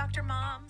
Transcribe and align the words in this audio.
Dr. 0.00 0.22
Moms. 0.22 0.69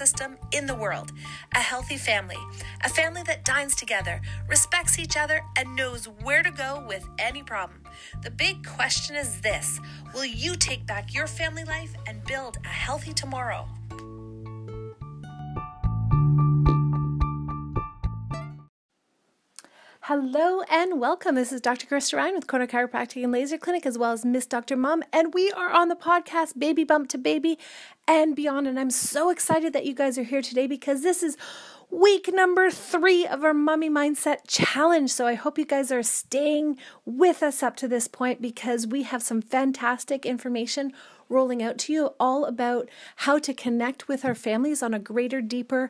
system 0.00 0.38
in 0.52 0.64
the 0.64 0.74
world. 0.74 1.12
A 1.54 1.58
healthy 1.58 1.98
family, 1.98 2.42
a 2.82 2.88
family 2.88 3.22
that 3.24 3.44
dines 3.44 3.76
together, 3.76 4.22
respects 4.48 4.98
each 4.98 5.14
other, 5.14 5.42
and 5.58 5.76
knows 5.76 6.06
where 6.22 6.42
to 6.42 6.50
go 6.50 6.82
with 6.88 7.04
any 7.18 7.42
problem. 7.42 7.82
The 8.22 8.30
big 8.30 8.66
question 8.66 9.14
is 9.14 9.42
this 9.42 9.78
Will 10.14 10.24
you 10.24 10.56
take 10.56 10.86
back 10.86 11.12
your 11.12 11.26
family 11.26 11.64
life 11.64 11.92
and 12.06 12.24
build 12.24 12.56
a 12.64 12.68
healthy 12.68 13.12
tomorrow? 13.12 13.68
Hello 20.12 20.62
and 20.62 20.98
welcome. 20.98 21.36
This 21.36 21.52
is 21.52 21.60
Dr. 21.60 21.86
Krista 21.86 22.16
Ryan 22.16 22.34
with 22.34 22.48
Corner 22.48 22.66
Chiropractic 22.66 23.22
and 23.22 23.30
Laser 23.30 23.56
Clinic, 23.56 23.86
as 23.86 23.96
well 23.96 24.10
as 24.10 24.24
Miss 24.24 24.44
Dr. 24.44 24.76
Mom, 24.76 25.04
and 25.12 25.32
we 25.32 25.52
are 25.52 25.70
on 25.70 25.86
the 25.86 25.94
podcast 25.94 26.58
Baby 26.58 26.82
Bump 26.82 27.08
to 27.10 27.16
Baby 27.16 27.56
and 28.08 28.34
Beyond. 28.34 28.66
And 28.66 28.80
I'm 28.80 28.90
so 28.90 29.30
excited 29.30 29.72
that 29.72 29.86
you 29.86 29.94
guys 29.94 30.18
are 30.18 30.24
here 30.24 30.42
today 30.42 30.66
because 30.66 31.04
this 31.04 31.22
is 31.22 31.36
week 31.90 32.28
number 32.34 32.72
three 32.72 33.24
of 33.24 33.44
our 33.44 33.54
Mummy 33.54 33.88
Mindset 33.88 34.38
Challenge. 34.48 35.08
So 35.08 35.28
I 35.28 35.34
hope 35.34 35.58
you 35.58 35.64
guys 35.64 35.92
are 35.92 36.02
staying 36.02 36.76
with 37.04 37.40
us 37.40 37.62
up 37.62 37.76
to 37.76 37.86
this 37.86 38.08
point 38.08 38.42
because 38.42 38.88
we 38.88 39.04
have 39.04 39.22
some 39.22 39.40
fantastic 39.40 40.26
information 40.26 40.92
rolling 41.28 41.62
out 41.62 41.78
to 41.78 41.92
you 41.92 42.10
all 42.18 42.46
about 42.46 42.88
how 43.14 43.38
to 43.38 43.54
connect 43.54 44.08
with 44.08 44.24
our 44.24 44.34
families 44.34 44.82
on 44.82 44.92
a 44.92 44.98
greater, 44.98 45.40
deeper, 45.40 45.88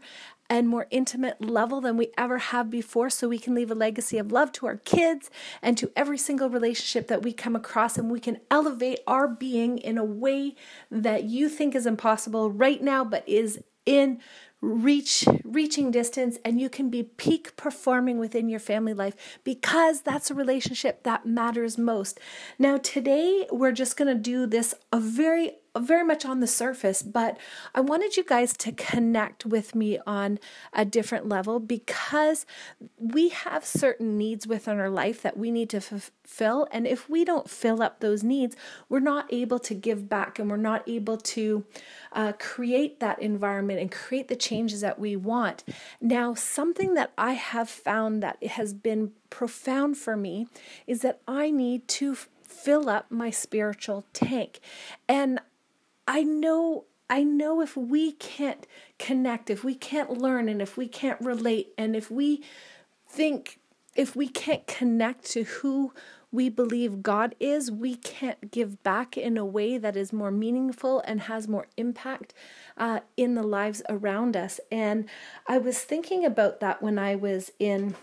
and 0.51 0.69
more 0.69 0.89
intimate 0.91 1.41
level 1.41 1.81
than 1.81 1.97
we 1.97 2.11
ever 2.19 2.39
have 2.39 2.69
before 2.69 3.09
so 3.09 3.29
we 3.29 3.39
can 3.39 3.55
leave 3.55 3.71
a 3.71 3.75
legacy 3.75 4.19
of 4.19 4.33
love 4.33 4.51
to 4.51 4.67
our 4.67 4.79
kids 4.79 5.31
and 5.63 5.79
to 5.79 5.91
every 5.95 6.19
single 6.19 6.51
relationship 6.51 7.07
that 7.07 7.23
we 7.23 7.33
come 7.33 7.55
across 7.55 7.97
and 7.97 8.11
we 8.11 8.19
can 8.19 8.41
elevate 8.51 8.99
our 9.07 9.29
being 9.29 9.79
in 9.79 9.97
a 9.97 10.05
way 10.05 10.57
that 10.91 11.25
you 11.25 11.49
think 11.49 11.77
is 11.77 11.87
impossible 11.87 12.51
right 12.51 12.83
now 12.83 13.05
but 13.05 13.27
is 13.29 13.63
in 13.87 14.21
reach 14.61 15.25
reaching 15.43 15.91
distance 15.91 16.39
and 16.45 16.61
you 16.61 16.69
can 16.69 16.91
be 16.91 17.03
peak 17.03 17.57
performing 17.57 18.19
within 18.19 18.49
your 18.49 18.61
family 18.61 18.93
life 18.93 19.39
because 19.43 20.03
that's 20.03 20.31
a 20.31 20.35
relationship 20.35 21.03
that 21.05 21.25
matters 21.25 21.79
most. 21.79 22.21
Now 22.59 22.77
today 22.77 23.47
we're 23.51 23.73
just 23.73 23.97
going 23.97 24.15
to 24.15 24.21
do 24.21 24.47
this 24.47 24.75
a 24.93 25.01
very 25.01 25.53
very 25.79 26.05
much 26.05 26.25
on 26.25 26.41
the 26.41 26.47
surface, 26.47 27.03
but 27.03 27.39
I 27.75 27.81
wanted 27.81 28.17
you 28.17 28.25
guys 28.25 28.57
to 28.59 28.73
connect 28.73 29.47
with 29.47 29.75
me 29.75 29.99
on 30.07 30.39
a 30.73 30.85
different 30.85 31.29
level 31.29 31.61
because 31.61 32.45
we 32.99 33.29
have 33.29 33.65
certain 33.65 34.19
needs 34.19 34.47
within 34.47 34.79
our 34.79 34.91
life 34.91 35.23
that 35.23 35.37
we 35.37 35.51
need 35.51 35.71
to 35.71 35.81
fulfill. 35.81 36.67
And 36.73 36.87
if 36.87 37.09
we 37.09 37.25
don't 37.25 37.49
fill 37.49 37.83
up 37.83 38.01
those 38.01 38.25
needs, 38.25 38.57
we're 38.89 39.01
not 39.01 39.27
able 39.33 39.59
to 39.61 39.75
give 39.75 40.09
back 40.09 40.39
and 40.39 40.51
we're 40.51 40.57
not 40.57 40.89
able 40.89 41.17
to 41.19 41.65
uh, 42.13 42.33
create 42.39 43.01
that 43.01 43.23
environment 43.23 43.81
and 43.81 43.93
create 43.93 44.29
the 44.29 44.37
changes 44.37 44.81
that 44.81 44.99
we 44.99 45.15
want. 45.15 45.63
Now, 46.01 46.35
something 46.35 46.95
that 46.95 47.13
I 47.17 47.35
have 47.35 47.69
found 47.69 48.23
that 48.23 48.43
has 48.45 48.73
been 48.73 49.13
profound 49.29 49.97
for 49.97 50.17
me 50.17 50.49
is 50.87 51.03
that 51.03 51.21
I 51.29 51.51
need 51.51 51.87
to 51.89 52.17
fill 52.43 52.89
up 52.91 53.11
my 53.11 53.31
spiritual 53.31 54.05
tank. 54.13 54.61
And 55.09 55.41
I 56.11 56.25
know 56.25 56.87
I 57.09 57.23
know 57.23 57.61
if 57.61 57.77
we 57.77 58.13
can't 58.13 58.67
connect, 58.99 59.49
if 59.49 59.63
we 59.63 59.77
can't 59.77 60.11
learn 60.11 60.49
and 60.49 60.61
if 60.61 60.77
we 60.77 60.89
can't 60.89 61.21
relate 61.21 61.73
and 61.79 61.95
if 61.95 62.11
we 62.11 62.43
think 63.09 63.61
if 63.95 64.17
we 64.17 64.27
can't 64.29 64.67
connect 64.67 65.25
to 65.27 65.45
who 65.45 65.93
we 66.33 66.49
believe 66.49 67.05
God 67.05 67.37
is, 67.39 67.71
we 67.71 67.95
can't 67.95 68.51
give 68.51 68.83
back 68.83 69.17
in 69.17 69.37
a 69.37 69.45
way 69.45 69.79
that 69.79 69.97
is 69.97 70.13
more 70.13 70.33
meaningful 70.33 71.01
and 71.05 71.23
has 71.23 71.47
more 71.47 71.69
impact 71.77 72.35
uh, 72.77 73.01
in 73.17 73.35
the 73.37 73.43
lives 73.45 73.81
around 73.89 74.37
us. 74.37 74.59
And 74.71 75.09
I 75.47 75.59
was 75.59 75.79
thinking 75.79 76.25
about 76.25 76.59
that 76.59 76.83
when 76.83 76.99
I 76.99 77.15
was 77.15 77.53
in. 77.61 77.95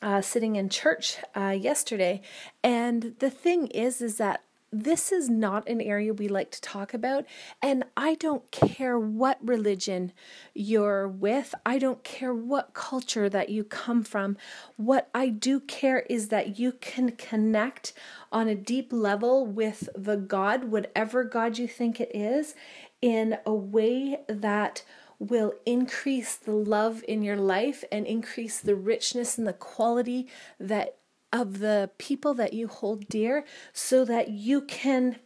Uh, 0.00 0.20
sitting 0.20 0.56
in 0.56 0.68
church 0.68 1.18
uh, 1.36 1.56
yesterday, 1.56 2.20
and 2.64 3.14
the 3.20 3.30
thing 3.30 3.68
is, 3.68 4.02
is 4.02 4.16
that 4.16 4.42
this 4.72 5.12
is 5.12 5.28
not 5.28 5.68
an 5.68 5.80
area 5.80 6.14
we 6.14 6.28
like 6.28 6.50
to 6.50 6.60
talk 6.60 6.94
about. 6.94 7.26
And 7.60 7.84
I 7.96 8.14
don't 8.14 8.50
care 8.50 8.98
what 8.98 9.38
religion 9.46 10.12
you're 10.54 11.06
with, 11.06 11.54
I 11.66 11.78
don't 11.78 12.02
care 12.02 12.32
what 12.32 12.72
culture 12.72 13.28
that 13.28 13.50
you 13.50 13.64
come 13.64 14.02
from. 14.02 14.38
What 14.76 15.10
I 15.14 15.28
do 15.28 15.60
care 15.60 16.00
is 16.08 16.28
that 16.28 16.58
you 16.58 16.72
can 16.72 17.12
connect 17.12 17.92
on 18.32 18.48
a 18.48 18.54
deep 18.54 18.92
level 18.92 19.46
with 19.46 19.88
the 19.94 20.16
God, 20.16 20.64
whatever 20.64 21.22
God 21.22 21.58
you 21.58 21.68
think 21.68 22.00
it 22.00 22.10
is, 22.14 22.54
in 23.02 23.38
a 23.44 23.54
way 23.54 24.20
that 24.28 24.84
will 25.18 25.52
increase 25.64 26.34
the 26.34 26.52
love 26.52 27.04
in 27.06 27.22
your 27.22 27.36
life 27.36 27.84
and 27.92 28.06
increase 28.06 28.58
the 28.58 28.74
richness 28.74 29.38
and 29.38 29.46
the 29.46 29.52
quality 29.52 30.26
that 30.58 30.96
of 31.32 31.60
the 31.60 31.90
people 31.98 32.34
that 32.34 32.52
you 32.52 32.68
hold 32.68 33.08
dear 33.08 33.44
so 33.72 34.04
that 34.04 34.28
you 34.28 34.60
can 34.60 35.16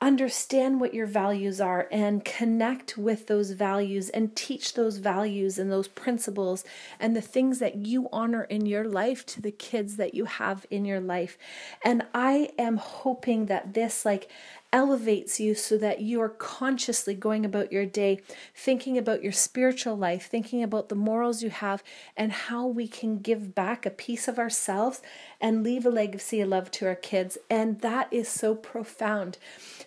understand 0.00 0.80
what 0.80 0.94
your 0.94 1.06
values 1.06 1.60
are 1.60 1.86
and 1.92 2.24
connect 2.24 2.96
with 2.96 3.26
those 3.26 3.50
values 3.50 4.08
and 4.08 4.34
teach 4.34 4.72
those 4.72 4.96
values 4.96 5.58
and 5.58 5.70
those 5.70 5.88
principles 5.88 6.64
and 6.98 7.14
the 7.14 7.20
things 7.20 7.58
that 7.58 7.76
you 7.86 8.08
honor 8.10 8.44
in 8.44 8.64
your 8.64 8.84
life 8.84 9.26
to 9.26 9.42
the 9.42 9.50
kids 9.50 9.96
that 9.96 10.14
you 10.14 10.24
have 10.24 10.64
in 10.70 10.86
your 10.86 11.00
life. 11.00 11.36
And 11.84 12.02
I 12.14 12.48
am 12.58 12.78
hoping 12.78 13.46
that 13.46 13.74
this, 13.74 14.06
like, 14.06 14.30
elevates 14.72 15.40
you 15.40 15.54
so 15.54 15.76
that 15.78 16.00
you 16.00 16.20
are 16.20 16.28
consciously 16.28 17.14
going 17.14 17.44
about 17.44 17.72
your 17.72 17.86
day, 17.86 18.20
thinking 18.54 18.96
about 18.96 19.22
your 19.22 19.32
spiritual 19.32 19.96
life, 19.96 20.28
thinking 20.28 20.62
about 20.62 20.88
the 20.88 20.94
morals 20.94 21.42
you 21.42 21.50
have, 21.50 21.82
and 22.16 22.32
how 22.32 22.66
we 22.66 22.86
can 22.86 23.18
give 23.18 23.54
back 23.54 23.84
a 23.84 23.90
piece 23.90 24.28
of 24.28 24.38
ourselves 24.38 25.02
and 25.40 25.64
leave 25.64 25.84
a 25.84 25.90
legacy 25.90 26.40
of 26.40 26.48
love 26.48 26.70
to 26.70 26.86
our 26.86 26.94
kids. 26.94 27.36
And 27.48 27.80
that 27.80 28.12
is 28.12 28.28
so 28.28 28.54
profound. 28.54 29.38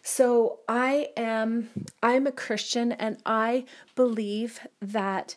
So 0.02 0.60
I 0.68 1.10
am 1.16 1.70
I'm 2.02 2.28
a 2.28 2.32
Christian 2.32 2.92
and 2.92 3.18
I 3.26 3.66
believe 3.96 4.60
that 4.82 5.36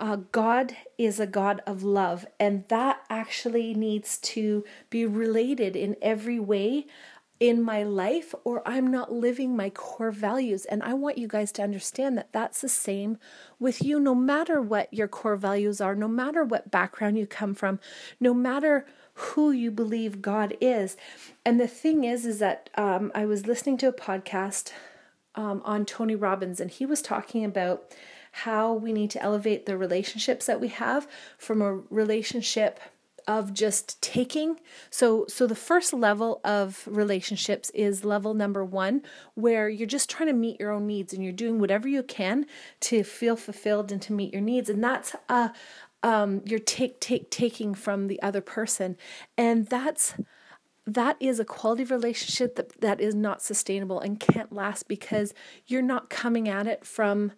uh, 0.00 0.16
God 0.30 0.76
is 0.96 1.18
a 1.18 1.26
God 1.26 1.60
of 1.66 1.82
love, 1.82 2.24
and 2.38 2.64
that 2.68 3.00
actually 3.10 3.74
needs 3.74 4.18
to 4.18 4.64
be 4.90 5.04
related 5.04 5.74
in 5.74 5.96
every 6.00 6.38
way 6.38 6.86
in 7.40 7.62
my 7.62 7.82
life 7.82 8.34
or 8.44 8.62
I'm 8.66 8.90
not 8.90 9.12
living 9.12 9.56
my 9.56 9.70
core 9.70 10.10
values. 10.10 10.64
And 10.64 10.82
I 10.82 10.94
want 10.94 11.18
you 11.18 11.28
guys 11.28 11.52
to 11.52 11.62
understand 11.62 12.18
that 12.18 12.32
that's 12.32 12.60
the 12.60 12.68
same 12.68 13.18
with 13.58 13.82
you, 13.82 14.00
no 14.00 14.14
matter 14.14 14.60
what 14.60 14.92
your 14.92 15.08
core 15.08 15.36
values 15.36 15.80
are, 15.80 15.94
no 15.94 16.08
matter 16.08 16.44
what 16.44 16.70
background 16.70 17.16
you 17.18 17.26
come 17.26 17.54
from, 17.54 17.78
no 18.18 18.34
matter 18.34 18.86
who 19.14 19.50
you 19.50 19.70
believe 19.70 20.22
God 20.22 20.56
is. 20.60 20.96
And 21.44 21.60
the 21.60 21.68
thing 21.68 22.04
is, 22.04 22.24
is 22.24 22.38
that 22.38 22.70
um, 22.76 23.10
I 23.14 23.26
was 23.26 23.46
listening 23.46 23.76
to 23.78 23.88
a 23.88 23.92
podcast 23.92 24.72
um, 25.34 25.60
on 25.64 25.84
Tony 25.84 26.14
Robbins, 26.14 26.60
and 26.60 26.70
he 26.70 26.86
was 26.86 27.02
talking 27.02 27.44
about 27.44 27.92
how 28.30 28.72
we 28.72 28.92
need 28.92 29.10
to 29.10 29.22
elevate 29.22 29.66
the 29.66 29.76
relationships 29.76 30.46
that 30.46 30.60
we 30.60 30.68
have 30.68 31.08
from 31.36 31.62
a 31.62 31.74
relationship 31.90 32.78
of 33.28 33.52
just 33.52 34.00
taking. 34.02 34.58
So 34.90 35.26
so 35.28 35.46
the 35.46 35.54
first 35.54 35.92
level 35.92 36.40
of 36.44 36.82
relationships 36.86 37.70
is 37.70 38.04
level 38.04 38.34
number 38.34 38.64
1 38.64 39.02
where 39.34 39.68
you're 39.68 39.86
just 39.86 40.10
trying 40.10 40.28
to 40.28 40.32
meet 40.32 40.58
your 40.58 40.72
own 40.72 40.86
needs 40.86 41.12
and 41.12 41.22
you're 41.22 41.32
doing 41.32 41.60
whatever 41.60 41.86
you 41.86 42.02
can 42.02 42.46
to 42.80 43.04
feel 43.04 43.36
fulfilled 43.36 43.92
and 43.92 44.02
to 44.02 44.12
meet 44.12 44.32
your 44.32 44.42
needs. 44.42 44.68
And 44.70 44.82
that's 44.82 45.14
a 45.28 45.52
um 46.02 46.42
you're 46.44 46.58
take 46.58 47.00
take 47.00 47.30
taking 47.30 47.74
from 47.74 48.06
the 48.06 48.20
other 48.22 48.40
person. 48.40 48.96
And 49.36 49.66
that's 49.66 50.14
that 50.86 51.16
is 51.20 51.38
a 51.38 51.44
quality 51.44 51.84
relationship 51.84 52.56
that, 52.56 52.80
that 52.80 52.98
is 52.98 53.14
not 53.14 53.42
sustainable 53.42 54.00
and 54.00 54.18
can't 54.18 54.50
last 54.50 54.88
because 54.88 55.34
you're 55.66 55.82
not 55.82 56.08
coming 56.08 56.48
at 56.48 56.66
it 56.66 56.82
from 56.86 57.32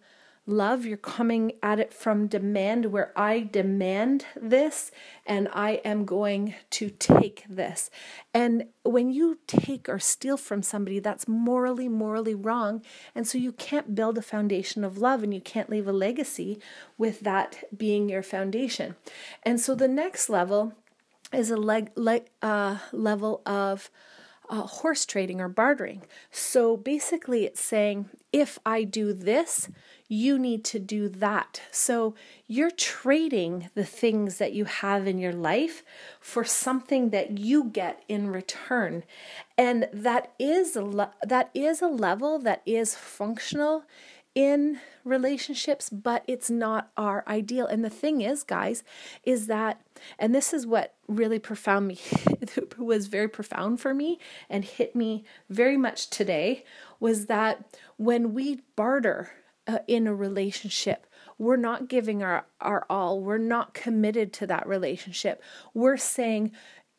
love. 0.45 0.85
You're 0.85 0.97
coming 0.97 1.53
at 1.61 1.79
it 1.79 1.93
from 1.93 2.27
demand, 2.27 2.87
where 2.87 3.11
I 3.15 3.41
demand 3.41 4.25
this 4.35 4.91
and 5.25 5.47
I 5.53 5.81
am 5.85 6.05
going 6.05 6.55
to 6.71 6.89
take 6.89 7.45
this. 7.49 7.89
And 8.33 8.65
when 8.83 9.11
you 9.11 9.39
take 9.47 9.87
or 9.87 9.99
steal 9.99 10.37
from 10.37 10.63
somebody, 10.63 10.99
that's 10.99 11.27
morally, 11.27 11.87
morally 11.87 12.35
wrong. 12.35 12.83
And 13.15 13.27
so 13.27 13.37
you 13.37 13.51
can't 13.51 13.95
build 13.95 14.17
a 14.17 14.21
foundation 14.21 14.83
of 14.83 14.97
love 14.97 15.23
and 15.23 15.33
you 15.33 15.41
can't 15.41 15.69
leave 15.69 15.87
a 15.87 15.93
legacy 15.93 16.59
with 16.97 17.21
that 17.21 17.63
being 17.77 18.09
your 18.09 18.23
foundation. 18.23 18.95
And 19.43 19.59
so 19.59 19.75
the 19.75 19.87
next 19.87 20.29
level 20.29 20.73
is 21.33 21.49
a 21.49 21.57
leg, 21.57 21.91
leg 21.95 22.25
uh, 22.41 22.77
level 22.91 23.41
of 23.45 23.89
uh, 24.51 24.63
horse 24.63 25.05
trading 25.05 25.39
or 25.39 25.47
bartering. 25.47 26.03
So 26.29 26.75
basically, 26.75 27.45
it's 27.45 27.61
saying 27.61 28.09
if 28.33 28.59
I 28.65 28.83
do 28.83 29.13
this, 29.13 29.69
you 30.09 30.37
need 30.37 30.65
to 30.65 30.79
do 30.79 31.07
that. 31.07 31.61
So 31.71 32.15
you're 32.45 32.69
trading 32.69 33.69
the 33.75 33.85
things 33.85 34.37
that 34.39 34.51
you 34.51 34.65
have 34.65 35.07
in 35.07 35.17
your 35.17 35.31
life 35.31 35.83
for 36.19 36.43
something 36.43 37.11
that 37.11 37.39
you 37.39 37.63
get 37.63 38.03
in 38.09 38.27
return. 38.27 39.03
And 39.57 39.87
that 39.93 40.33
is 40.37 40.75
a 40.75 40.83
le- 40.83 41.13
that 41.23 41.49
is 41.53 41.81
a 41.81 41.87
level 41.87 42.37
that 42.39 42.61
is 42.65 42.93
functional 42.93 43.85
in 44.33 44.79
relationships, 45.03 45.89
but 45.89 46.23
it's 46.27 46.49
not 46.49 46.91
our 46.95 47.23
ideal. 47.27 47.65
And 47.65 47.83
the 47.83 47.89
thing 47.89 48.21
is, 48.21 48.43
guys, 48.43 48.83
is 49.23 49.47
that, 49.47 49.81
and 50.17 50.33
this 50.33 50.53
is 50.53 50.65
what 50.65 50.93
really 51.07 51.39
profound 51.39 51.87
me, 51.87 51.99
was 52.77 53.07
very 53.07 53.27
profound 53.27 53.81
for 53.81 53.93
me 53.93 54.19
and 54.49 54.63
hit 54.63 54.95
me 54.95 55.25
very 55.49 55.77
much 55.77 56.09
today, 56.09 56.63
was 56.99 57.25
that 57.25 57.77
when 57.97 58.33
we 58.33 58.61
barter 58.75 59.31
uh, 59.67 59.79
in 59.87 60.07
a 60.07 60.15
relationship, 60.15 61.07
we're 61.37 61.55
not 61.57 61.89
giving 61.89 62.21
our, 62.21 62.45
our 62.59 62.85
all. 62.89 63.19
We're 63.19 63.39
not 63.39 63.73
committed 63.73 64.31
to 64.33 64.47
that 64.47 64.67
relationship. 64.67 65.41
We're 65.73 65.97
saying, 65.97 66.51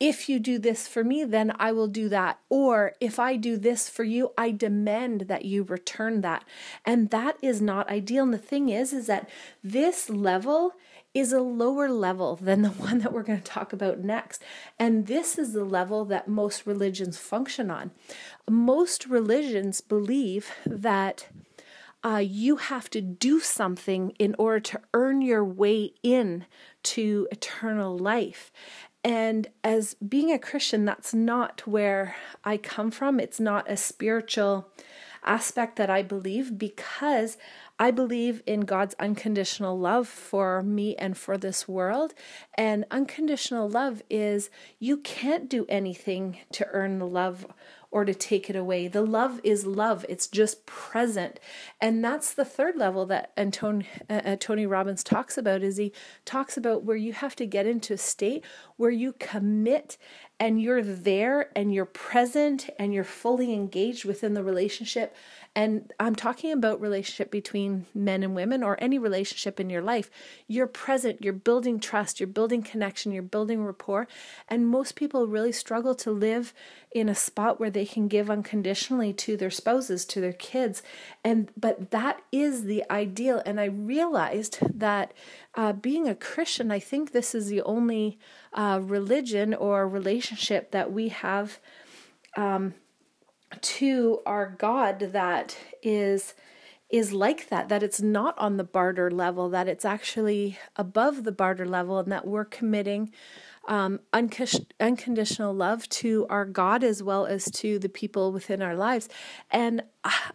if 0.02 0.28
you 0.28 0.40
do 0.40 0.58
this 0.58 0.88
for 0.88 1.04
me, 1.04 1.22
then 1.22 1.52
I 1.60 1.70
will 1.70 1.86
do 1.86 2.08
that. 2.08 2.40
Or 2.48 2.94
if 3.00 3.20
I 3.20 3.36
do 3.36 3.56
this 3.56 3.88
for 3.88 4.02
you, 4.02 4.32
I 4.36 4.50
demand 4.50 5.22
that 5.22 5.44
you 5.44 5.62
return 5.62 6.22
that. 6.22 6.44
And 6.84 7.10
that 7.10 7.36
is 7.40 7.62
not 7.62 7.88
ideal. 7.88 8.24
And 8.24 8.34
the 8.34 8.38
thing 8.38 8.68
is, 8.68 8.92
is 8.92 9.06
that 9.06 9.30
this 9.62 10.10
level 10.10 10.72
is 11.14 11.32
a 11.32 11.40
lower 11.40 11.88
level 11.88 12.34
than 12.34 12.62
the 12.62 12.70
one 12.88 12.98
that 12.98 13.12
we're 13.12 13.22
going 13.22 13.40
to 13.40 13.44
talk 13.44 13.72
about 13.72 14.00
next. 14.00 14.42
And 14.76 15.06
this 15.06 15.38
is 15.38 15.52
the 15.52 15.64
level 15.64 16.04
that 16.06 16.26
most 16.26 16.66
religions 16.66 17.16
function 17.16 17.70
on. 17.70 17.92
Most 18.50 19.06
religions 19.06 19.80
believe 19.80 20.50
that 20.66 21.28
uh, 22.04 22.16
you 22.16 22.56
have 22.56 22.90
to 22.90 23.00
do 23.00 23.38
something 23.38 24.10
in 24.18 24.34
order 24.36 24.58
to 24.58 24.80
earn 24.94 25.22
your 25.22 25.44
way 25.44 25.92
in 26.02 26.44
to 26.82 27.28
eternal 27.30 27.96
life. 27.96 28.50
And 29.04 29.48
as 29.64 29.94
being 29.94 30.30
a 30.30 30.38
Christian, 30.38 30.84
that's 30.84 31.12
not 31.12 31.66
where 31.66 32.14
I 32.44 32.56
come 32.56 32.90
from. 32.90 33.18
It's 33.18 33.40
not 33.40 33.70
a 33.70 33.76
spiritual 33.76 34.68
aspect 35.24 35.76
that 35.76 35.90
I 35.90 36.02
believe 36.02 36.58
because 36.58 37.36
I 37.78 37.90
believe 37.90 38.42
in 38.46 38.60
God's 38.60 38.94
unconditional 38.98 39.78
love 39.78 40.06
for 40.06 40.62
me 40.62 40.94
and 40.96 41.16
for 41.16 41.36
this 41.36 41.66
world. 41.66 42.14
And 42.54 42.84
unconditional 42.90 43.68
love 43.68 44.02
is 44.10 44.50
you 44.78 44.98
can't 44.98 45.48
do 45.48 45.66
anything 45.68 46.38
to 46.52 46.66
earn 46.72 46.98
the 46.98 47.06
love 47.06 47.46
or 47.92 48.06
to 48.06 48.14
take 48.14 48.48
it 48.50 48.56
away. 48.56 48.88
The 48.88 49.02
love 49.02 49.38
is 49.44 49.66
love, 49.66 50.04
it's 50.08 50.26
just 50.26 50.66
present. 50.66 51.38
And 51.80 52.02
that's 52.02 52.32
the 52.32 52.44
third 52.44 52.76
level 52.76 53.04
that 53.06 53.32
Antone, 53.36 53.84
uh, 54.08 54.22
uh, 54.24 54.36
Tony 54.40 54.66
Robbins 54.66 55.04
talks 55.04 55.36
about 55.36 55.62
is 55.62 55.76
he 55.76 55.92
talks 56.24 56.56
about 56.56 56.84
where 56.84 56.96
you 56.96 57.12
have 57.12 57.36
to 57.36 57.46
get 57.46 57.66
into 57.66 57.92
a 57.92 57.98
state 57.98 58.44
where 58.76 58.90
you 58.90 59.12
commit 59.12 59.98
and 60.42 60.60
you're 60.60 60.82
there 60.82 61.50
and 61.54 61.72
you're 61.72 61.84
present 61.84 62.68
and 62.76 62.92
you're 62.92 63.04
fully 63.04 63.52
engaged 63.54 64.04
within 64.04 64.34
the 64.34 64.42
relationship 64.42 65.14
and 65.54 65.92
I'm 66.00 66.14
talking 66.14 66.50
about 66.50 66.80
relationship 66.80 67.30
between 67.30 67.84
men 67.94 68.22
and 68.22 68.34
women 68.34 68.62
or 68.62 68.78
any 68.80 68.98
relationship 68.98 69.60
in 69.60 69.68
your 69.68 69.82
life. 69.82 70.10
You're 70.46 70.66
present, 70.66 71.22
you're 71.22 71.34
building 71.34 71.78
trust, 71.78 72.20
you're 72.20 72.26
building 72.26 72.62
connection, 72.62 73.12
you're 73.12 73.22
building 73.22 73.62
rapport. 73.62 74.08
And 74.48 74.66
most 74.66 74.96
people 74.96 75.26
really 75.26 75.52
struggle 75.52 75.94
to 75.96 76.10
live 76.10 76.54
in 76.90 77.10
a 77.10 77.14
spot 77.14 77.60
where 77.60 77.70
they 77.70 77.84
can 77.84 78.08
give 78.08 78.30
unconditionally 78.30 79.12
to 79.12 79.36
their 79.36 79.50
spouses, 79.50 80.06
to 80.06 80.22
their 80.22 80.32
kids. 80.32 80.82
And 81.22 81.50
but 81.54 81.90
that 81.90 82.22
is 82.32 82.64
the 82.64 82.84
ideal. 82.90 83.42
And 83.44 83.60
I 83.60 83.66
realized 83.66 84.58
that 84.78 85.12
uh, 85.54 85.74
being 85.74 86.08
a 86.08 86.14
Christian, 86.14 86.70
I 86.70 86.78
think 86.78 87.12
this 87.12 87.34
is 87.34 87.48
the 87.48 87.60
only 87.62 88.18
uh, 88.54 88.80
religion 88.82 89.54
or 89.54 89.88
relationship 89.88 90.70
that 90.72 90.92
we 90.92 91.08
have 91.08 91.58
um, 92.36 92.74
to 93.60 94.20
our 94.26 94.54
God 94.58 94.98
that 95.12 95.56
is 95.82 96.34
is 96.90 97.12
like 97.12 97.48
that 97.48 97.70
that 97.70 97.82
it's 97.82 98.02
not 98.02 98.36
on 98.38 98.58
the 98.58 98.64
barter 98.64 99.10
level 99.10 99.48
that 99.48 99.66
it's 99.66 99.84
actually 99.84 100.58
above 100.76 101.24
the 101.24 101.32
barter 101.32 101.66
level 101.66 101.98
and 101.98 102.12
that 102.12 102.26
we're 102.26 102.44
committing 102.44 103.10
um, 103.68 104.00
unconditional 104.12 105.54
love 105.54 105.88
to 105.88 106.26
our 106.28 106.44
God 106.44 106.82
as 106.82 107.02
well 107.02 107.26
as 107.26 107.44
to 107.52 107.78
the 107.78 107.88
people 107.88 108.32
within 108.32 108.60
our 108.60 108.74
lives. 108.74 109.08
And 109.50 109.84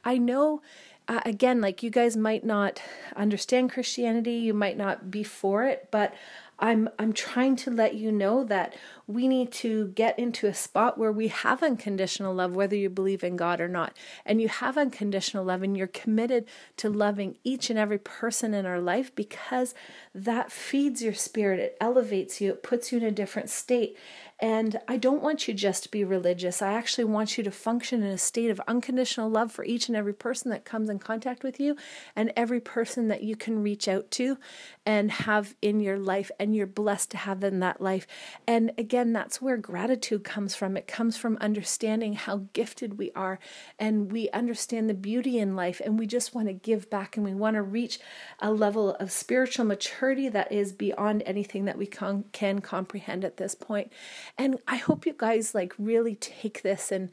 I 0.03 0.17
know 0.17 0.61
uh, 1.09 1.21
again 1.25 1.61
like 1.61 1.83
you 1.83 1.89
guys 1.89 2.17
might 2.17 2.43
not 2.43 2.81
understand 3.15 3.71
Christianity 3.71 4.33
you 4.33 4.53
might 4.53 4.77
not 4.77 5.09
be 5.09 5.23
for 5.23 5.63
it 5.63 5.87
but 5.89 6.13
I'm 6.59 6.89
I'm 6.97 7.13
trying 7.13 7.55
to 7.57 7.71
let 7.71 7.93
you 7.95 8.11
know 8.11 8.43
that 8.45 8.75
we 9.05 9.27
need 9.27 9.51
to 9.53 9.89
get 9.89 10.17
into 10.17 10.47
a 10.47 10.53
spot 10.53 10.97
where 10.97 11.11
we 11.11 11.27
have 11.27 11.61
unconditional 11.61 12.33
love 12.33 12.55
whether 12.55 12.75
you 12.75 12.89
believe 12.89 13.23
in 13.23 13.35
God 13.35 13.61
or 13.61 13.67
not. 13.67 13.95
And 14.25 14.41
you 14.41 14.49
have 14.49 14.77
unconditional 14.77 15.45
love 15.45 15.61
and 15.61 15.77
you're 15.77 15.87
committed 15.87 16.45
to 16.77 16.89
loving 16.89 17.37
each 17.43 17.69
and 17.69 17.77
every 17.77 17.99
person 17.99 18.53
in 18.53 18.65
our 18.65 18.79
life 18.79 19.13
because 19.15 19.75
that 20.15 20.51
feeds 20.51 21.03
your 21.03 21.13
spirit. 21.13 21.59
It 21.59 21.77
elevates 21.79 22.41
you. 22.41 22.51
It 22.51 22.63
puts 22.63 22.91
you 22.91 22.97
in 22.97 23.05
a 23.05 23.11
different 23.11 23.49
state 23.49 23.95
and 24.39 24.79
I 24.87 24.97
don't 24.97 25.23
want 25.23 25.47
you 25.47 25.53
just 25.55 25.83
to 25.83 25.91
be 25.91 26.03
religious. 26.03 26.61
I 26.61 26.73
actually 26.73 27.05
want 27.05 27.37
you 27.37 27.43
to 27.43 27.49
function 27.49 28.03
in 28.03 28.09
a 28.09 28.19
state 28.19 28.51
of 28.51 28.61
unconditional 28.67 29.31
love 29.31 29.51
for 29.51 29.65
each 29.65 29.87
and 29.87 29.97
every 29.97 30.13
person 30.13 30.51
that 30.51 30.63
comes 30.63 30.89
in 30.89 30.99
contact 30.99 31.43
with 31.43 31.59
you 31.59 31.75
and 32.15 32.31
every 32.35 32.59
person 32.59 33.07
that 33.07 33.23
you 33.23 33.35
can 33.35 33.63
reach 33.63 33.87
out 33.87 34.11
to 34.11 34.37
and 34.85 35.11
have 35.11 35.55
in 35.63 35.79
your 35.79 35.97
life. 35.97 36.29
And 36.39 36.55
you're 36.55 36.67
blessed 36.67 37.09
to 37.11 37.17
have 37.17 37.43
in 37.43 37.59
that 37.61 37.81
life. 37.81 38.05
And 38.45 38.71
again, 38.77 39.11
that's 39.11 39.41
where 39.41 39.57
gratitude 39.57 40.23
comes 40.23 40.53
from. 40.53 40.77
It 40.77 40.85
comes 40.85 41.17
from 41.17 41.37
understanding 41.41 42.13
how 42.13 42.43
gifted 42.53 42.99
we 42.99 43.11
are 43.13 43.39
and 43.79 44.11
we 44.11 44.29
understand 44.29 44.87
the 44.87 44.93
beauty 44.93 45.39
in 45.39 45.55
life 45.55 45.81
and 45.83 45.97
we 45.97 46.05
just 46.05 46.35
want 46.35 46.47
to 46.47 46.53
give 46.53 46.91
back 46.91 47.17
and 47.17 47.25
we 47.25 47.33
want 47.33 47.55
to 47.55 47.63
reach 47.63 47.99
a 48.39 48.51
level 48.51 48.91
of 48.95 49.11
spiritual 49.11 49.65
maturity 49.65 50.29
that 50.29 50.51
is 50.51 50.73
beyond 50.73 51.23
anything 51.25 51.65
that 51.65 51.77
we 51.77 51.87
can, 51.87 52.25
comprehend 52.61 53.25
at 53.25 53.37
this 53.37 53.55
point. 53.55 53.91
And 54.37 54.59
I 54.67 54.77
hope 54.77 55.05
you 55.05 55.13
guys 55.15 55.53
like 55.53 55.73
really 55.77 56.15
take 56.15 56.61
this 56.61 56.91
and 56.91 57.09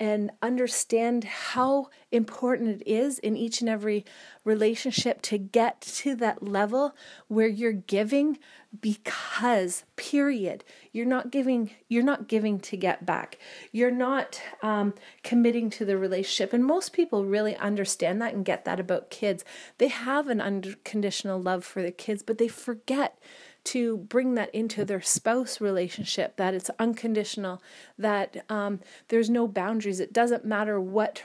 and 0.00 0.30
understand 0.42 1.24
how 1.24 1.88
important 2.12 2.68
it 2.68 2.88
is 2.88 3.18
in 3.18 3.36
each 3.36 3.60
and 3.60 3.68
every 3.68 4.04
relationship 4.44 5.20
to 5.22 5.36
get 5.38 5.80
to 5.80 6.14
that 6.14 6.40
level 6.40 6.94
where 7.26 7.48
you're 7.48 7.72
giving 7.72 8.38
because 8.80 9.84
period. 9.96 10.62
You're 10.92 11.06
not 11.06 11.30
giving 11.30 11.70
you're 11.88 12.04
not 12.04 12.28
giving 12.28 12.60
to 12.60 12.76
get 12.76 13.04
back. 13.04 13.38
You're 13.72 13.90
not 13.90 14.40
um, 14.62 14.94
committing 15.24 15.70
to 15.70 15.84
the 15.84 15.96
relationship. 15.96 16.52
And 16.52 16.64
most 16.64 16.92
people 16.92 17.24
really 17.24 17.56
understand 17.56 18.22
that 18.22 18.34
and 18.34 18.44
get 18.44 18.64
that 18.66 18.78
about 18.78 19.10
kids. 19.10 19.44
They 19.78 19.88
have 19.88 20.28
an 20.28 20.40
unconditional 20.40 21.40
love 21.40 21.64
for 21.64 21.82
the 21.82 21.92
kids 21.92 22.22
but 22.22 22.38
they 22.38 22.48
forget 22.48 23.18
to 23.64 23.98
bring 23.98 24.34
that 24.34 24.54
into 24.54 24.84
their 24.84 25.00
spouse 25.00 25.60
relationship 25.60 26.36
that 26.36 26.54
it's 26.54 26.70
unconditional 26.78 27.62
that 27.98 28.44
um, 28.48 28.80
there's 29.08 29.28
no 29.28 29.46
boundaries. 29.46 30.00
It 30.00 30.12
doesn't 30.12 30.44
matter 30.44 30.80
what 30.80 31.22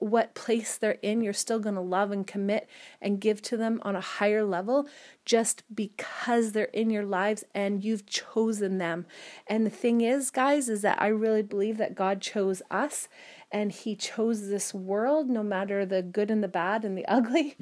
what 0.00 0.34
place 0.34 0.76
they're 0.76 0.98
in 1.02 1.22
you're 1.22 1.32
still 1.32 1.60
going 1.60 1.76
to 1.76 1.80
love 1.80 2.10
and 2.10 2.26
commit 2.26 2.68
and 3.00 3.20
give 3.20 3.40
to 3.40 3.56
them 3.56 3.80
on 3.84 3.94
a 3.94 4.00
higher 4.00 4.44
level 4.44 4.86
just 5.24 5.62
because 5.74 6.52
they're 6.52 6.64
in 6.66 6.90
your 6.90 7.06
lives 7.06 7.44
and 7.54 7.84
you've 7.84 8.04
chosen 8.04 8.78
them. 8.78 9.06
And 9.46 9.64
the 9.64 9.70
thing 9.70 10.00
is 10.00 10.30
guys 10.30 10.68
is 10.68 10.82
that 10.82 11.00
i 11.00 11.06
really 11.06 11.42
believe 11.42 11.78
that 11.78 11.94
god 11.94 12.20
chose 12.20 12.60
us 12.70 13.08
and 13.54 13.70
he 13.70 13.94
chose 13.94 14.48
this 14.48 14.74
world 14.74 15.30
no 15.30 15.42
matter 15.42 15.86
the 15.86 16.02
good 16.02 16.28
and 16.28 16.42
the 16.42 16.48
bad 16.48 16.84
and 16.84 16.98
the 16.98 17.06
ugly 17.08 17.56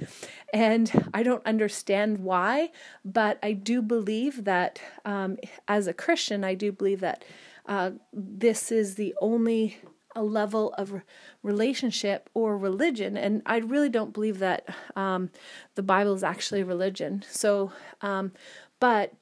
and 0.52 0.90
i 1.14 1.22
don't 1.22 1.46
understand 1.46 2.18
why 2.18 2.70
but 3.04 3.38
i 3.42 3.52
do 3.52 3.82
believe 3.82 4.44
that 4.44 4.80
um, 5.04 5.36
as 5.68 5.86
a 5.86 5.92
christian 5.92 6.42
i 6.42 6.54
do 6.54 6.72
believe 6.72 7.00
that 7.00 7.24
uh, 7.66 7.92
this 8.12 8.72
is 8.72 8.96
the 8.96 9.14
only 9.20 9.76
a 10.16 10.22
level 10.22 10.74
of 10.74 11.00
relationship 11.42 12.28
or 12.34 12.58
religion. 12.58 13.16
And 13.16 13.40
I 13.46 13.58
really 13.58 13.88
don't 13.88 14.12
believe 14.12 14.40
that 14.40 14.66
um, 14.96 15.30
the 15.74 15.82
Bible 15.82 16.12
is 16.12 16.24
actually 16.24 16.64
religion. 16.64 17.24
So, 17.30 17.72
um, 18.02 18.32
but 18.78 19.14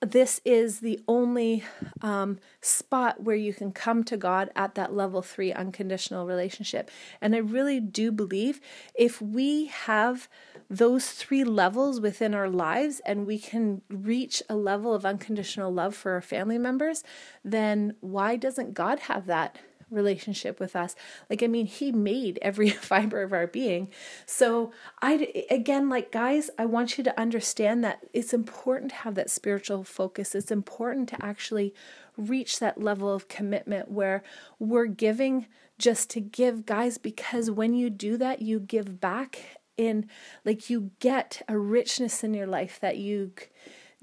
this 0.00 0.40
is 0.44 0.80
the 0.80 1.00
only 1.08 1.64
um, 2.02 2.38
spot 2.60 3.22
where 3.22 3.36
you 3.36 3.52
can 3.52 3.72
come 3.72 4.04
to 4.04 4.16
God 4.16 4.50
at 4.56 4.74
that 4.74 4.94
level 4.94 5.22
three 5.22 5.52
unconditional 5.52 6.26
relationship. 6.26 6.90
And 7.20 7.34
I 7.34 7.38
really 7.38 7.80
do 7.80 8.12
believe 8.12 8.60
if 8.94 9.20
we 9.20 9.66
have 9.66 10.28
those 10.70 11.10
three 11.10 11.44
levels 11.44 12.00
within 12.00 12.34
our 12.34 12.48
lives 12.48 13.00
and 13.06 13.26
we 13.26 13.38
can 13.38 13.82
reach 13.88 14.42
a 14.48 14.56
level 14.56 14.94
of 14.94 15.04
unconditional 15.04 15.72
love 15.72 15.94
for 15.94 16.12
our 16.12 16.22
family 16.22 16.58
members, 16.58 17.04
then 17.44 17.94
why 18.00 18.36
doesn't 18.36 18.74
God 18.74 19.00
have 19.00 19.26
that? 19.26 19.58
Relationship 19.90 20.60
with 20.60 20.74
us. 20.76 20.94
Like, 21.28 21.42
I 21.42 21.46
mean, 21.46 21.66
He 21.66 21.92
made 21.92 22.38
every 22.42 22.70
fiber 22.90 23.22
of 23.22 23.32
our 23.32 23.46
being. 23.46 23.88
So, 24.26 24.72
I, 25.02 25.46
again, 25.50 25.88
like, 25.88 26.12
guys, 26.12 26.50
I 26.58 26.66
want 26.66 26.98
you 26.98 27.04
to 27.04 27.20
understand 27.20 27.84
that 27.84 28.00
it's 28.12 28.34
important 28.34 28.90
to 28.90 28.96
have 28.98 29.14
that 29.14 29.30
spiritual 29.30 29.84
focus. 29.84 30.34
It's 30.34 30.50
important 30.50 31.08
to 31.10 31.24
actually 31.24 31.74
reach 32.16 32.58
that 32.60 32.80
level 32.80 33.12
of 33.12 33.28
commitment 33.28 33.90
where 33.90 34.22
we're 34.58 34.86
giving 34.86 35.46
just 35.78 36.10
to 36.10 36.20
give, 36.20 36.66
guys, 36.66 36.98
because 36.98 37.50
when 37.50 37.74
you 37.74 37.90
do 37.90 38.16
that, 38.16 38.40
you 38.40 38.60
give 38.60 39.00
back 39.00 39.58
in, 39.76 40.08
like, 40.44 40.70
you 40.70 40.92
get 41.00 41.42
a 41.48 41.58
richness 41.58 42.22
in 42.22 42.32
your 42.32 42.46
life 42.46 42.78
that 42.80 42.96
you 42.96 43.32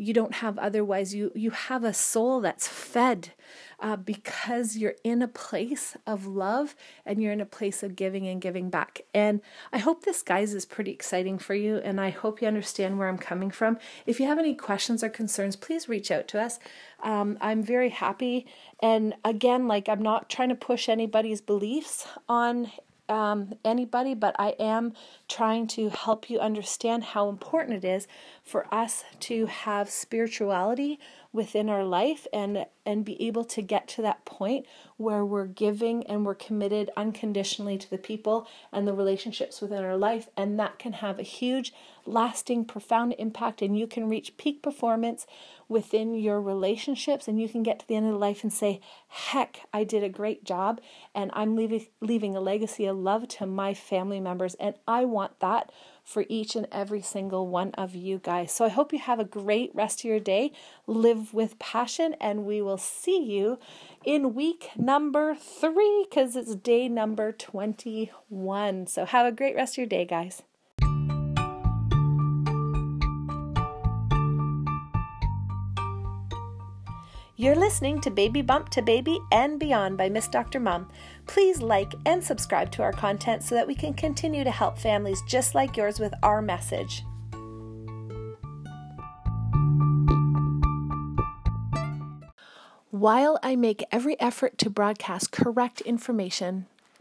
you 0.02 0.14
don't 0.14 0.36
have 0.36 0.58
otherwise 0.58 1.14
you 1.14 1.32
you 1.36 1.52
have 1.52 1.84
a 1.84 1.94
soul 1.94 2.42
that's 2.42 2.68
fed 2.68 3.30
uh, 3.82 3.96
because 3.96 4.78
you're 4.78 4.96
in 5.04 5.22
a 5.22 5.28
place 5.28 5.98
of 6.06 6.26
love 6.26 6.76
and 7.06 7.22
you're 7.22 7.32
in 7.32 7.42
a 7.42 7.46
place 7.46 7.82
of 7.84 7.96
giving 7.96 8.28
and 8.28 8.42
giving 8.42 8.70
back. 8.70 9.02
And 9.14 9.42
I 9.74 9.80
hope 9.80 10.04
this, 10.04 10.22
guys, 10.22 10.54
is 10.54 10.66
pretty 10.66 10.92
exciting 10.92 11.40
for 11.40 11.56
you. 11.56 11.78
And 11.78 12.00
I 12.00 12.12
hope 12.12 12.42
you 12.42 12.48
understand 12.48 13.00
where 13.00 13.10
I'm 13.10 13.18
coming 13.18 13.50
from. 13.50 13.80
If 14.06 14.20
you 14.20 14.28
have 14.28 14.38
any 14.38 14.54
questions 14.54 15.04
or 15.04 15.10
concerns, 15.10 15.56
please 15.56 15.90
reach 15.90 16.12
out 16.12 16.28
to 16.30 16.42
us. 16.42 16.60
Um, 17.02 17.38
I'm 17.42 17.64
very 17.64 17.90
happy. 17.90 18.46
And 18.82 19.16
again, 19.26 19.68
like, 19.68 19.90
I'm 19.90 20.02
not 20.02 20.30
trying 20.30 20.50
to 20.50 20.56
push 20.56 20.88
anybody's 20.88 21.42
beliefs 21.42 22.08
on 22.30 22.72
um, 23.10 23.54
anybody, 23.66 24.14
but 24.14 24.36
I 24.40 24.50
am 24.60 24.94
trying 25.28 25.68
to 25.68 25.90
help 25.90 26.30
you 26.30 26.40
understand 26.40 27.04
how 27.04 27.28
important 27.30 27.84
it 27.84 27.88
is 27.88 28.08
for 28.52 28.72
us 28.74 29.06
to 29.22 29.46
have 29.46 29.90
spirituality 29.90 31.00
within 31.32 31.70
our 31.70 31.86
life 31.86 32.28
and 32.34 32.66
and 32.86 33.06
be 33.06 33.22
able 33.26 33.46
to 33.46 33.62
get 33.62 33.88
to 33.88 34.02
that 34.02 34.26
point 34.26 34.66
where 34.98 35.24
we're 35.24 35.46
giving 35.46 36.06
and 36.08 36.26
we're 36.26 36.36
committed 36.36 36.90
unconditionally 36.98 37.78
to 37.78 37.90
the 37.90 37.98
people 37.98 38.48
and 38.72 38.88
the 38.88 38.94
relationships 38.94 39.62
within 39.62 39.84
our 39.84 39.96
life. 39.96 40.28
And 40.36 40.60
that 40.60 40.80
can 40.80 40.94
have 40.94 41.20
a 41.20 41.24
huge 41.24 41.74
lasting 42.06 42.66
profound 42.66 43.14
impact. 43.20 43.62
And 43.62 43.78
you 43.78 43.86
can 43.88 44.10
reach 44.10 44.36
peak 44.38 44.62
performance 44.62 45.28
within 45.70 46.16
your 46.16 46.42
relationships. 46.42 47.28
And 47.28 47.40
you 47.40 47.48
can 47.48 47.64
get 47.64 47.80
to 47.80 47.88
the 47.88 47.96
end 47.96 48.08
of 48.08 48.20
life 48.20 48.44
and 48.44 48.52
say 48.52 48.82
heck 49.08 49.62
I 49.72 49.84
did 49.84 50.04
a 50.04 50.10
great 50.10 50.44
job. 50.44 50.82
And 51.14 51.30
I'm 51.34 51.56
leaving 51.56 51.86
leaving 52.02 52.36
a 52.36 52.42
legacy 52.42 52.86
of 52.86 52.98
love 52.98 53.28
to 53.30 53.46
my 53.46 53.74
family 53.74 54.20
members. 54.20 54.56
And 54.56 54.76
I 54.88 55.06
want 55.06 55.40
that 55.40 55.72
for 56.04 56.26
each 56.30 56.56
and 56.56 56.68
every 56.72 57.02
single 57.02 57.48
one 57.48 57.72
of 57.72 57.96
you 57.96 58.20
guys. 58.22 58.52
So 58.52 58.66
I 58.66 58.70
hope 58.70 58.92
you 58.94 59.00
have 59.00 59.20
a 59.20 59.26
great 59.26 59.72
rest 59.74 60.02
of 60.02 60.06
your 60.06 60.20
day. 60.20 60.52
Live 60.88 61.34
with 61.34 61.60
passion, 61.60 62.16
and 62.20 62.46
we 62.46 62.62
will 62.62 62.78
see 62.78 63.24
you 63.24 63.60
in 64.04 64.34
week 64.34 64.70
number 64.76 65.36
three 65.36 66.06
because 66.10 66.36
it's 66.36 66.56
day 66.56 66.88
number 66.88 67.32
21. 67.32 68.88
So 68.88 69.06
have 69.06 69.26
a 69.26 69.32
great 69.32 69.56
rest 69.56 69.74
of 69.74 69.78
your 69.78 69.88
day, 69.88 70.06
guys. 70.06 70.44
You're 77.42 77.56
listening 77.56 78.00
to 78.02 78.12
Baby 78.12 78.44
Bump 78.44 78.70
to 78.70 78.84
Baby 78.84 79.20
and 79.32 79.60
Beyond 79.60 79.98
by 79.98 80.10
Miss 80.10 80.28
Dr. 80.28 80.60
Mom. 80.60 80.88
Please 81.26 81.60
like 81.60 81.96
and 82.06 82.24
subscribe 82.24 82.70
to 82.74 82.84
our 82.84 82.92
content 82.94 83.42
so 83.42 83.56
that 83.56 83.66
we 83.66 83.74
can 83.74 83.96
continue 83.96 84.44
to 84.44 84.52
help 84.52 84.78
families 84.78 85.24
just 85.28 85.56
like 85.56 85.76
yours 85.76 86.00
with 86.00 86.14
our 86.22 86.40
message. 86.40 87.04
While 92.92 93.40
I 93.42 93.56
make 93.56 93.84
every 93.92 94.22
effort 94.22 94.60
to 94.60 94.70
broadcast 94.70 95.32
correct 95.32 95.82
information, 95.82 96.68